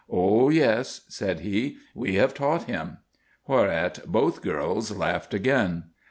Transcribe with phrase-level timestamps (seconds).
[0.09, 2.97] "Oh, yes," said he, "we have taught him."
[3.45, 5.91] Whereat both girls laughed again.